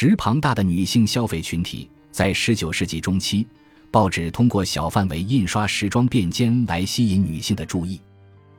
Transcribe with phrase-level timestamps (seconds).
[0.00, 3.44] 十庞大的女性消费群体，在十九世纪中期，
[3.90, 8.00] 报纸通过小范围印刷时装便笺来吸引女性的注意。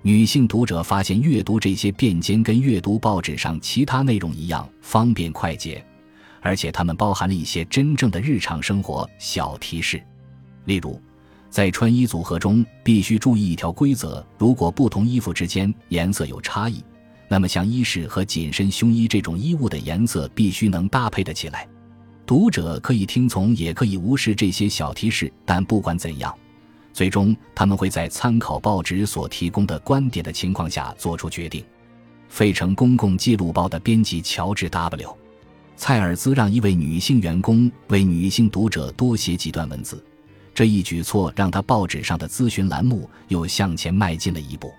[0.01, 5.81] 女性读者发现，阅读这些便笺跟阅读报纸上其他内容一样方便快捷，
[6.41, 10.03] 而且它们包含了一些真正的日常生活小提示。
[10.65, 11.01] 例如，
[11.49, 16.83] 在穿衣组合中必须注意一条规则：如果不同衣服之间颜色有差异，
[17.29, 21.65] 那么像衣饰和紧身胸衣这种衣物的颜色必须能搭配得起来。
[22.25, 26.35] 读者可以听从，也可以无视这些小提示，但不管怎样。
[26.91, 31.63] 最终，他们会在参考报纸所提供的观点的情况下做出决定。
[32.27, 35.15] 费城公共记录报的编辑乔治 ·W·
[35.75, 40.03] 蔡尔兹让一位女性员工为女性读者多写几段文字，
[40.53, 44.71] 这一举措让他报纸上的咨询栏目又向前迈进了一步。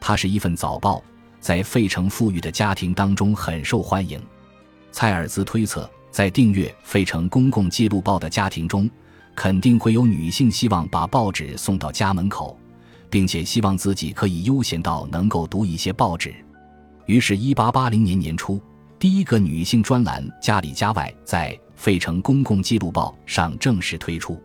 [0.00, 1.02] 它是一份早报，
[1.42, 4.18] 在费城富裕的家庭当中很受欢迎。
[4.92, 8.88] 蔡尔兹推测，在订阅费城公共记录报的家庭中。
[9.34, 12.54] 肯定会有女性希望把报纸送到家门口，
[13.08, 16.34] 并且希望自己可以悠闲到能够读一些报纸。
[17.06, 18.60] 于是，1880年年初，
[18.98, 24.34] 第一个女性专栏《家里家外》在《费城公共记录报》上正式推出。《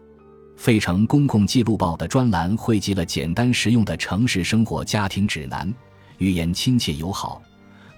[0.55, 5.71] 费城公共记录报》的专栏汇集了简单实用的城市生活家庭指南，
[6.17, 7.41] 语言亲切友好，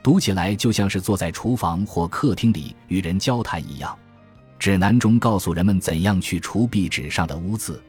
[0.03, 3.97] 读起来就像是坐在厨房或客厅里与人交谈一样。
[4.57, 7.81] 指南中告诉人们怎样去除壁纸上的污渍，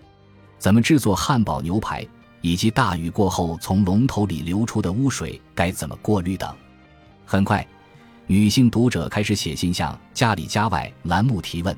[0.59, 2.07] 怎么制作汉堡牛排，
[2.43, 6.55] 以及大雨过后从龙头里流出的污水该怎么过滤等。
[7.27, 7.67] 很快，
[8.29, 11.77] 女性读者开始写信向“家里家外”栏目提问，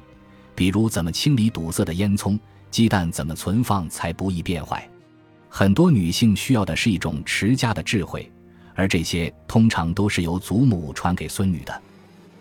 [0.54, 2.38] 比如怎么清理堵塞的烟囱，
[2.70, 4.86] 鸡蛋怎么存放才不易变坏。
[5.48, 8.30] 很多女性需要的是一种持家的智慧，
[8.74, 11.82] 而这些通常都是由祖母传给孙女的。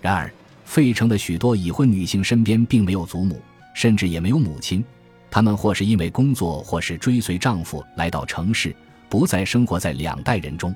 [0.01, 0.31] 然而，
[0.65, 3.41] 费城的许多已婚女性身边并没有祖母，
[3.73, 4.83] 甚至也没有母亲。
[5.29, 8.75] 她们或是因为工作，或是追随丈夫来到城市，
[9.09, 10.75] 不再生活在两代人中。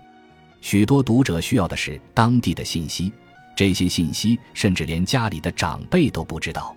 [0.62, 3.12] 许多读者需要的是当地的信息，
[3.56, 6.76] 这些信息甚至连家里的长辈都不知道。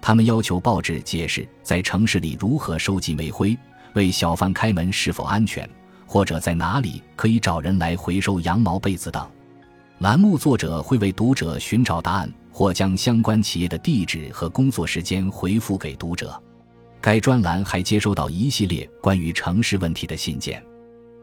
[0.00, 3.56] 他们要求报纸解释在城市里如何收集煤灰，
[3.92, 5.68] 为小贩开门是否安全，
[6.12, 9.24] 或者在哪里可以找人来回收羊毛被子等。
[10.00, 12.28] 栏目作者会为读者寻找答案。
[12.52, 16.38] 或将相关企业的地址和工作时间回复给读者。
[17.00, 20.62] 该专栏还接收到一系列关于城市问题的信件，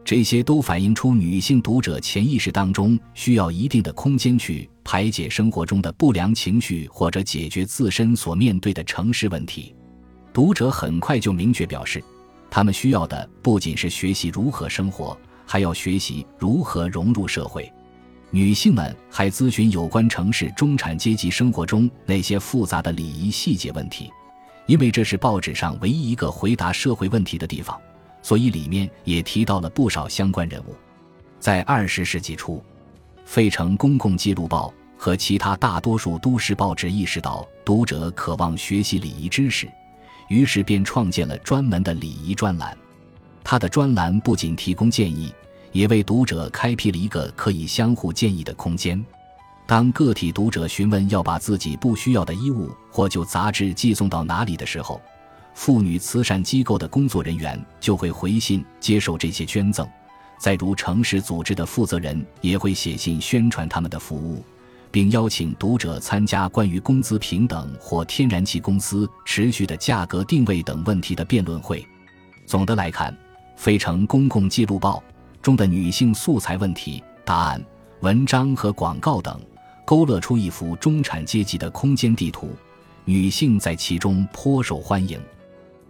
[0.04, 9.76] 这些都反映出女性读者潜意识当中需要一定的空间去排解生活中的不良情绪，或者解决自身所面对的城市问题。
[10.32, 12.02] 读者很快就明确表示，
[12.50, 15.16] 他们需要的不仅是学习如何生活，
[15.46, 17.70] 还要学习如何融入社会。
[18.30, 24.10] 女性们还咨询有关城市中产阶级生活中那些复杂的礼仪细节问题，
[24.66, 27.80] 因为这是报纸上唯一一个回答社会问题的地方，
[28.20, 30.74] 所以里面也提到了不少相关人物。
[31.38, 32.56] 在二十世纪初，
[33.24, 34.68] 《费城公共记录报》
[35.00, 39.66] 和其他大多数都市报纸意识到读者渴望学习礼仪知识，
[40.28, 42.76] 于是便创建了专门的礼仪专栏。
[43.42, 45.32] 他的专栏不仅提供建议。
[45.72, 49.04] 也为读者开辟了一个可以相互建议的空间。
[49.66, 55.00] 当个体读者询问要把自己不需要的衣物或旧杂志寄送到哪里的时候，
[55.54, 59.86] 妇女慈善机构的工作人员就会回信接受这些捐赠。
[60.38, 64.42] 再如城市组织的负责人也会写信宣传他们的服务，
[64.90, 71.86] 并邀请读者参加关于工资平等或天然气公司持续的价格定位等问题的辩论会。
[72.46, 73.12] 总的来看，
[73.56, 75.02] 《费城公共记录报》。
[75.40, 77.64] 中的女性素材问题、答案、
[78.00, 79.40] 文章和广告等，
[79.86, 82.50] 勾勒出一幅中产阶级的空间地图。
[83.04, 85.18] 女性在其中颇受欢迎。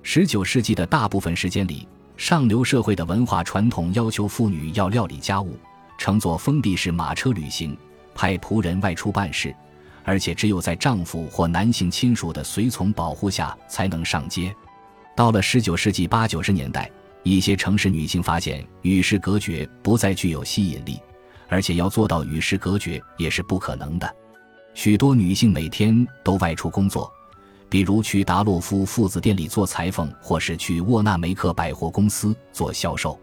[0.03, 5.57] 十九世纪的大部分时间里，上流社会的文化传统要求妇女要料理家务、
[5.97, 7.77] 乘坐封闭式马车旅行、
[8.19, 9.55] 派仆人外出办事，
[10.03, 14.53] 而且只有在丈夫或男性亲属的随从保护下才能上街。
[15.17, 16.91] 到了十九世纪八九十年代。
[17.25, 20.99] 一些城市女性发现与世隔绝不再具有吸引力，
[21.49, 24.17] 而且要做到与世隔绝也是不可能的。
[24.73, 27.13] 许多女性每天都外出工作，
[27.69, 33.19] 比如去达洛夫父子店里做裁缝，或是去沃纳梅克百货公司做销售。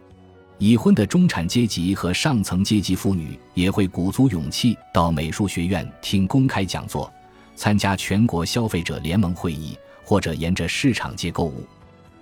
[0.58, 7.12] 已婚的中产阶级和上层阶级妇女也会鼓足勇气到美术学院听公开讲座，
[7.54, 11.62] 参加全国消费者联盟会议，或者沿着市场街购物。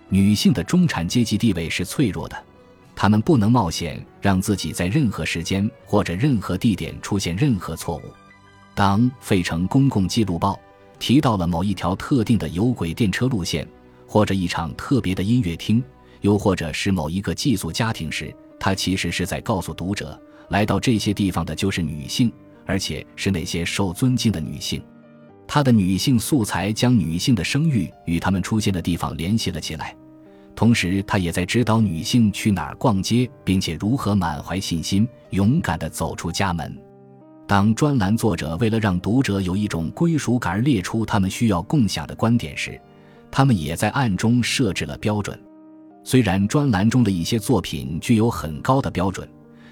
[0.09, 2.37] 女性的中产阶级地位是脆弱的，
[2.97, 8.03] 她们不能冒险让自己在任何时间或者任何地点出现任何错误。
[8.75, 10.53] 当《费城公共记录报》
[10.99, 13.67] 提到了某一条特定的有轨电车路线，
[14.09, 15.83] 或者一场特别的音乐厅，
[16.25, 20.19] 又或者是某一个寄宿家庭时，他其实是在告诉读者，
[20.49, 22.33] 来到这些地方的就是女性，
[22.65, 24.83] 而且是那些受尊敬的女性。
[25.47, 29.95] 他的女性素材将女性的声誉与他们出现的地方联系了起来，
[30.57, 36.75] 同时他也在指导女性去哪儿逛街，并且如何满怀信心、勇敢地走出家门。
[37.47, 42.81] 当专栏作者为了让读者有一种归属感而列出他们需要共享的观点时，
[43.31, 45.39] 他们也在暗中设置了标准。
[46.07, 49.27] 虽然专栏中的一些作品具有很高的标准，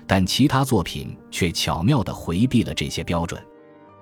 [0.06, 3.40] 但其他作品却巧妙地回避了这些标准。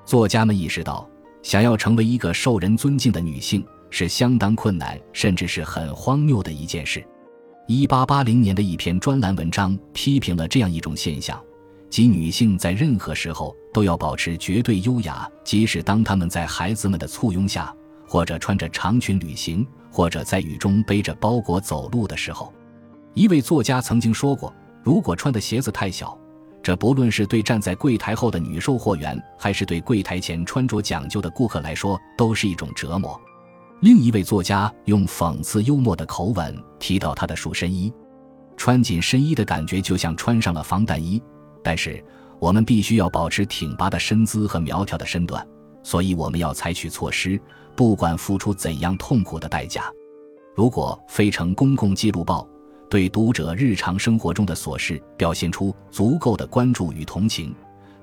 [0.06, 1.09] 作家们意识到，
[1.43, 7.05] 想要成为一个受人尊敬的女性是相当困难，甚至是很荒谬的一件事。
[7.67, 11.41] 1880年的一篇专栏文章批评了这样一种现象。
[11.88, 17.75] 即女性在任何时候都要保持绝对优雅，即使当她们在孩子们的簇拥下，
[18.06, 22.52] 或者穿着长裙旅行，或者在雨中背着包裹走路的时候。
[23.14, 26.16] 一位作家曾经说过：“如果穿的鞋子太小，
[26.62, 33.20] 这不论是对站在柜台后的女售货员，还是对柜台前穿着讲究的顾客来说，都是一种折磨。”
[33.81, 37.92] 另一位作家用讽刺幽默的口吻提到他的束身衣
[38.56, 41.20] ：“穿紧身衣的感觉就像穿上了防弹衣。”
[41.64, 42.04] 但是
[42.38, 45.46] 我们必须要保持挺拔的身姿和苗条的身段，
[45.82, 47.40] 所以我们要采取措施，
[47.81, 49.91] 不管付出怎样痛苦的代价。
[50.55, 52.47] 如果《费城公共记录报》
[52.91, 57.55] 对读者日常生活中的琐事表现出足够的关注与同情，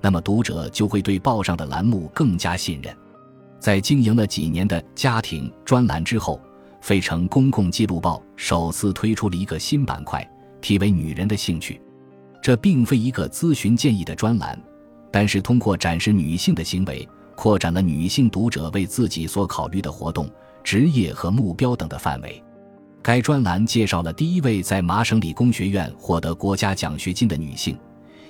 [0.01, 2.91] 那么读者就会对报上的栏目更加信任。
[3.59, 6.41] 在经营了几年的家庭专栏之后，
[6.81, 10.27] 《费城公共记录报》首次推出了一个新板块，
[10.59, 11.79] 题为“女人的兴趣”。
[12.41, 14.59] 这并非一个咨询建议的专栏，
[15.11, 20.27] 但是通过展示女性的行为，扩展了女性读者为自己所考虑的活动、
[20.63, 22.43] 职业和目标等的范围。
[23.03, 27.77] 该专栏介绍了第一位在麻省理工学院获得国家奖学金的女性，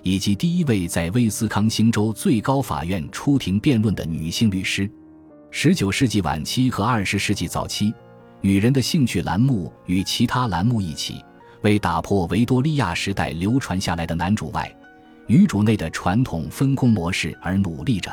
[0.03, 4.91] 以及第一位在威斯康星州最高法院出庭辩论的女性律师。
[5.51, 7.93] 十九世纪晚期和二十世纪早期，
[8.41, 11.23] 女人的兴趣栏目与其他栏目一起。
[11.61, 14.69] 为打破维多利亚时代流传下来的男主外、
[15.25, 18.11] 女主内的传统分工模式而努力着。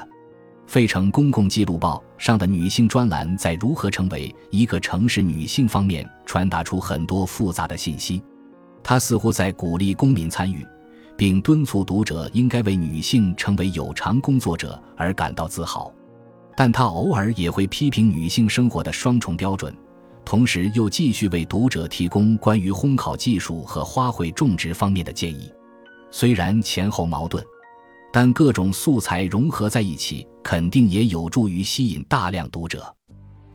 [0.67, 8.23] 费城公共记录报上的女性专栏在如何成为一个城市女性方面传达出很多复杂的信息。
[8.83, 10.67] 她似乎在鼓励公民参与，
[11.17, 15.93] 并敦促读者应该为女性成为有偿工作者而感到自豪。
[16.57, 19.75] 但他偶尔也会批评女性生活的双重标准。
[20.25, 25.53] 同时又继续为读者提供关于烘烤技术和花卉种植方面的建议，
[26.11, 27.45] 虽然前后矛盾，
[28.17, 32.95] 但各种素材融合在一起，肯定也有助于吸引大量读者。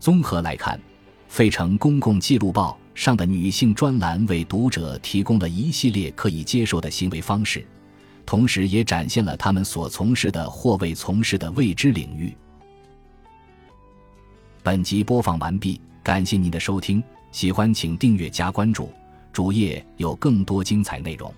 [0.02, 0.78] 综合来看，
[1.30, 7.66] 《费城公共记录报》上的女性专栏为读者提供了一系列可以接受的行为方式，
[8.26, 12.36] 同时也展现了他们所从事的或未从事的未知领域。
[14.62, 15.80] 本集播放完毕。
[16.04, 17.02] 感谢您的收听，
[17.32, 18.90] 喜欢请订阅加关注，
[19.32, 21.34] 主页有更多精彩内容。